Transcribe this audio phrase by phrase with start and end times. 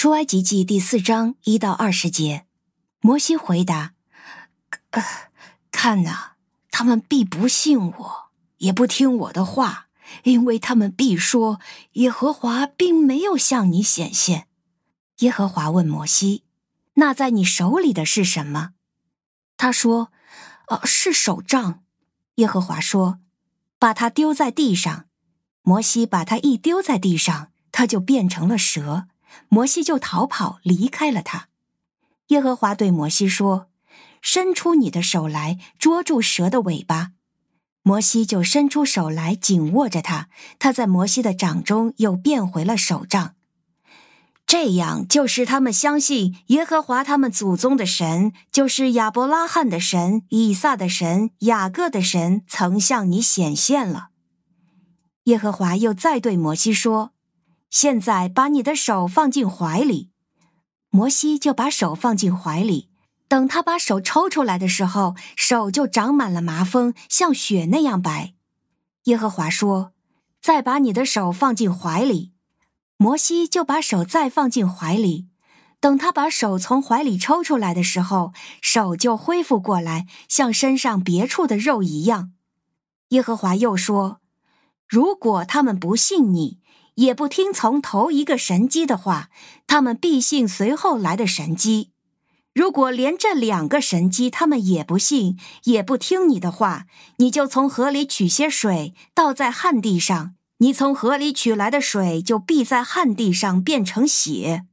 [0.00, 2.46] 出埃及记第四章一到二十节，
[3.02, 3.92] 摩西回答
[4.92, 5.04] ：“呃，
[5.70, 6.36] 看哪，
[6.70, 9.88] 他们必不信我，也不听我的话，
[10.22, 11.60] 因为他们必说
[11.92, 14.48] 耶和华并没有向你显现。”
[15.20, 16.44] 耶和华问摩西
[16.96, 18.70] ：“那在你手里的是什么？”
[19.58, 20.10] 他说
[20.68, 21.82] ：“呃，是手杖。”
[22.36, 23.20] 耶和华说
[23.78, 25.04] ：“把它丢在地上。”
[25.60, 29.06] 摩西把它一丢在地上，它就变成了蛇。
[29.48, 31.48] 摩西就逃跑，离开了他。
[32.28, 33.68] 耶和华对摩西说
[34.22, 37.12] ：“伸出你的手来，捉住蛇的尾巴。”
[37.82, 40.28] 摩西就伸出手来，紧握着它。
[40.58, 43.34] 它在摩西的掌中又变回了手杖。
[44.46, 54.08] 这样就是他们相信耶和华他们祖宗的神，就是亚伯拉罕的神、以撒的神、雅各的神，曾向你显现了。
[55.24, 57.12] 耶和华又再对摩西说。
[57.70, 60.10] 现在把你的手放进怀里，
[60.90, 62.90] 摩西就把手放进怀里。
[63.28, 68.34] 等他把手抽出来的时候，手就长满了麻风，像雪那样白。
[69.04, 69.92] 耶和华说
[70.42, 72.32] ：“再把你的手放进怀里。”
[72.98, 75.28] 摩西就把手再放进怀里。
[75.78, 82.32] 等他把手从怀里抽出来的时候，手就恢复过来，像身上别处的肉一样。
[83.10, 84.20] 耶和华又说
[84.88, 86.58] ：“如果他们不信你，”
[87.00, 89.30] 也不听从头一个神机的话，
[89.66, 91.92] 他们必信随后来的神机。
[92.52, 96.84] 如果连这两个神机他们也不信，也不听你的话，
[97.16, 100.34] 你就从河里取些水，倒在旱地上。
[100.58, 104.66] 你从河里取来的水就必在旱地上变成血。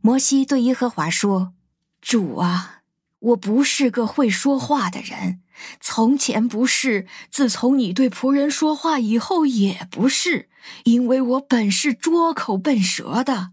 [0.00, 1.52] 摩西对耶和华说
[2.00, 2.80] ：“主啊，
[3.18, 5.40] 我不是个会说话的人，
[5.80, 10.48] 从前不是，自从你对仆人说话以后也不是。”
[10.84, 13.52] 因为我本是拙口笨舌的，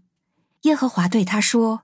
[0.62, 1.82] 耶和华对他说：“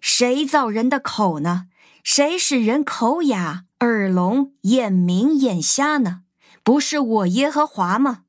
[0.00, 1.66] 谁造人的口呢？
[2.02, 6.22] 谁使人口哑、耳聋、眼明、眼瞎呢？
[6.62, 8.22] 不是我耶和华吗？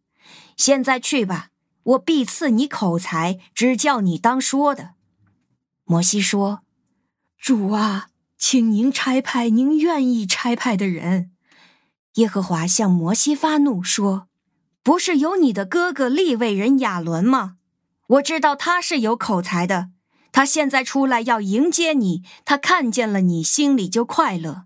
[0.58, 1.52] 现在去吧，
[1.84, 4.96] 我必赐你口才，只教你当说的。”
[5.88, 6.64] 摩西说
[7.40, 8.09] ：“主啊，
[8.47, 11.31] 请您差派您愿意差派的人。”
[12.17, 14.28] 耶和华向摩西发怒说。
[14.83, 17.55] 不是有你的哥哥利未人亚伦吗？
[18.05, 19.89] 我知道他是有口才的。
[20.31, 24.66] 他现在出来要迎接你，他看见了你，心里就快乐。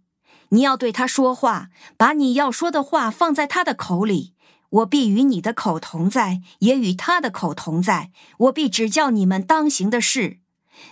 [0.49, 4.33] 你要对他说话，把你要说的话放在他的口里。
[4.71, 8.11] 我必与你的口同在，也与他的口同在。
[8.39, 10.39] 我必指教你们当行的事。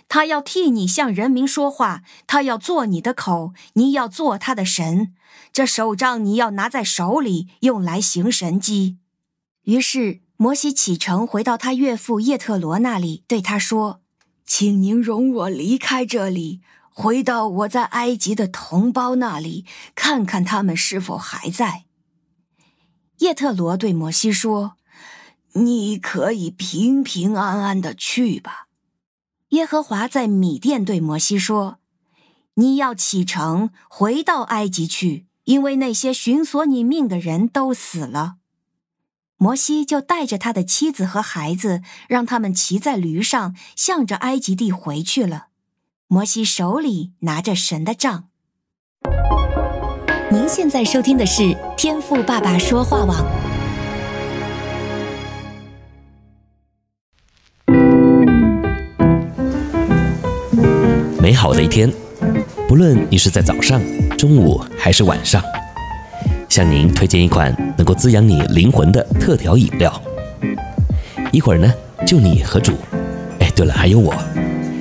[0.07, 5.13] 他要替你向人民说话，他要做你的口，你要做他的神。
[5.51, 8.97] 这手杖你要拿在手里，用来行神迹。
[9.63, 14.01] 于是摩西启程回到他岳父叶特罗那里，对他说
[14.45, 19.65] ：“请您容我离开这里，回到我在埃及的同胞那里，
[19.95, 21.85] 看看他们是否还在。”
[23.19, 24.77] 叶特罗对摩西说
[25.53, 28.66] ：“你可以平平安安的去吧。”
[29.49, 31.77] 耶和华在米店对摩西说
[32.55, 38.35] ：“你要启程回到埃及去，因为那些寻索你命的人都死了。”
[39.39, 45.47] 摩西就带着他的妻子和孩子，让他们骑在驴上，向着埃及地回去了。
[46.07, 48.29] 摩西手里拿着神的杖。
[50.29, 53.46] 您现在收听的是天赋爸爸说话网。
[61.27, 61.91] 美好的一天，
[62.69, 63.81] 不论你是在早上、
[64.17, 65.43] 中午还是晚上。
[66.47, 70.01] 向您推荐一款能够滋养你灵魂的特调饮料。
[71.33, 71.73] 一会儿呢，
[72.05, 72.71] 就你和主，
[73.39, 74.15] 哎，对了，还有我，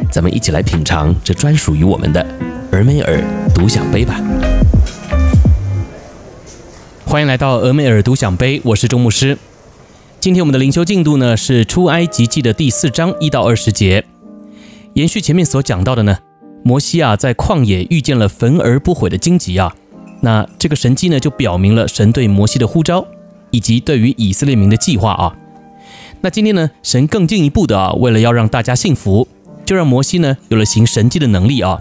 [0.08, 2.24] 咱们一起来品尝这专属于我们的
[2.70, 3.20] 俄梅尔
[3.52, 4.20] 独享杯吧。
[7.04, 9.36] 欢迎来到俄梅尔独享杯，我是周牧师。
[10.20, 14.04] 今天我们的灵修进度呢是出埃及记的第四章一到二十节，
[14.92, 16.18] 延续前面所讲到的呢，
[16.66, 19.72] 摩西啊在旷野遇见了焚而不毁的荆棘啊。
[20.22, 23.06] 那这个神迹呢，就表明了神对摩西的呼召，
[23.52, 25.36] 以及对于以色列民的计划啊。
[26.22, 29.28] 那今天呢，神更进一步的啊，为了要让大家信服，
[29.64, 31.80] 就让摩西呢有了行神迹的能力啊。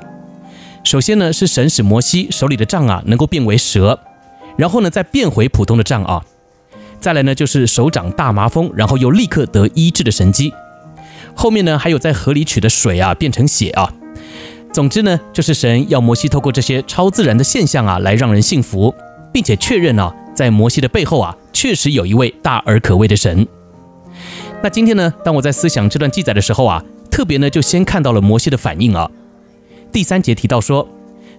[0.83, 3.99] 首先呢，是神使摩西手里的杖啊能够变为蛇，
[4.55, 6.23] 然后呢再变回普通的杖啊。
[6.99, 10.53] 再来呢，就是手掌大麻风，然后又立刻得医治的神迹。
[11.33, 13.91] 后面呢，还有在河里取的水啊变成血啊。
[14.75, 18.93] 总之呢，就是神要摩西透过这些超自然的现象啊，来让人信服，
[19.31, 23.47] 并且确认啊，在摩西的背后啊，确实有一位大而可畏的神。
[24.61, 29.09] 那今天呢，当我在思想这段记载的时候啊，特别呢就先看到了摩西的反应啊。
[29.93, 30.85] 第三节提到说，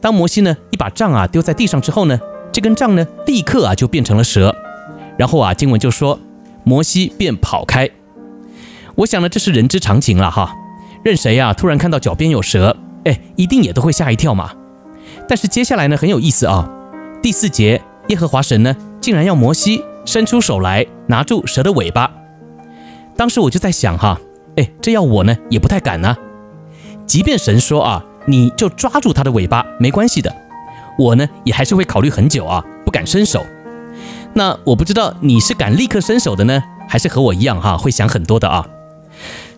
[0.00, 2.18] 当摩西呢一把杖啊丢在地上之后呢，
[2.50, 4.56] 这根杖呢立刻啊就变成了蛇，
[5.18, 6.18] 然后啊经文就说
[6.64, 7.90] 摩西便跑开。
[8.94, 10.54] 我想呢这是人之常情了哈，
[11.04, 12.74] 任谁呀突然看到脚边有蛇，
[13.06, 14.52] 哎一定也都会吓一跳嘛。
[15.26, 16.68] 但是接下来呢很有意思啊，
[17.22, 22.12] 第四节耶和华神呢竟然要摩西伸出手来拿住蛇的尾巴。
[23.16, 24.20] 当时我就在想哈，
[24.56, 26.14] 哎这要我呢也不太敢呢，
[27.06, 28.04] 即便神说啊。
[28.28, 30.34] 你就抓住它的尾巴，没关系的。
[30.98, 33.40] 我呢，也还是会考虑很久啊，不敢伸手。
[34.34, 38.66] 那我不知道你是敢立刻伸手的呢，还是和我一样哈，会想很多的啊。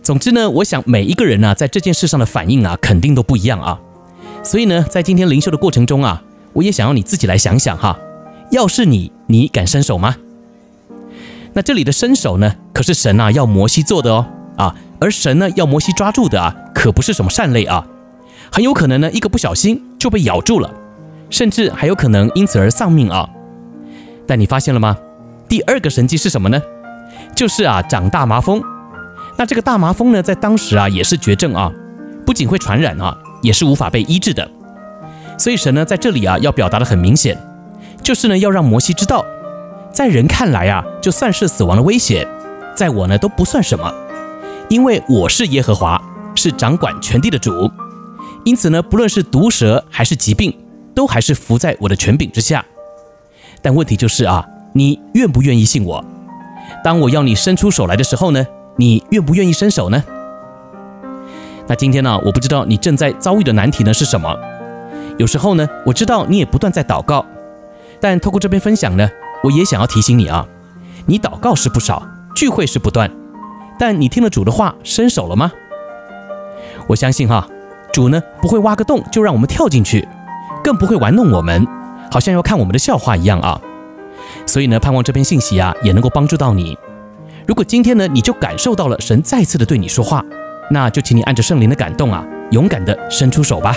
[0.09, 3.79] 总之呢，我想每一个人呢，在这件事上的反应啊，肯定都不一样啊。
[4.41, 6.23] 所以呢，在今天灵修的过程中啊，
[6.53, 7.95] 我也想要你自己来想想哈，
[8.49, 10.15] 要是你，你敢伸手吗？
[11.53, 14.25] 那这里的伸手呢，可是神啊要摩西做的哦
[14.57, 17.85] 啊，而神呢要摩西抓住的啊，可不是什么善类啊。
[18.51, 20.73] 很有可能呢，一个不小心就被咬住了，
[21.29, 23.29] 甚至还有可能因此而丧命啊！
[24.25, 24.97] 但你发现了吗？
[25.47, 26.59] 第二个神迹是什么呢？
[27.35, 28.59] 就是啊，长大麻风。
[29.39, 31.71] 那这个大麻风呢，在当时啊也是绝症啊，
[32.25, 34.45] 不仅会传染啊，也是无法被医治的。
[35.37, 37.37] 所以神呢，在这里啊要表达的很明显，
[38.03, 39.25] 就是呢要让摩西知道，
[39.93, 42.27] 在人看来啊，就算是死亡的威胁，
[42.75, 43.89] 在我呢都不算什么，
[44.67, 46.01] 因为我是耶和华，
[46.35, 47.71] 是掌管全地的主。
[48.43, 50.53] 因此呢，不论是毒蛇还是疾病，
[50.93, 52.65] 都还是伏在我的权柄之下。
[53.61, 56.03] 但问题就是啊，你愿不愿意信我？
[56.83, 58.45] 当我要你伸出手来的时候呢，
[58.79, 60.01] 你愿不愿意伸手呢？
[61.67, 64.33] 那今天呢，我不知道你正在遭遇的难题呢是什么。
[65.17, 67.25] 有时候呢，我知道你也不断在祷告，
[67.99, 69.09] 但透过这篇分享呢，
[69.43, 70.47] 我也想要提醒你啊，
[71.07, 73.11] 你祷告是不少，聚会是不断，
[73.77, 75.51] 但你听了主的话，伸手了吗？
[76.87, 77.45] 我相信哈。
[77.91, 80.07] 主呢，不会挖个洞就让我们跳进去，
[80.63, 81.67] 更不会玩弄我们，
[82.09, 83.59] 好像要看我们的笑话一样啊。
[84.45, 86.77] 所以呢，盼望这篇信息啊也能够帮助到你。
[87.49, 90.23] 如果今天呢你就感受到了神再次的对你说话，
[90.69, 93.75] 那就请你按着圣灵的感动啊，勇敢的伸出手吧。